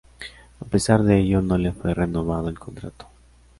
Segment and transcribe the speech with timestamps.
[0.59, 3.05] A pesar de ello, no le fue renovado el contrato.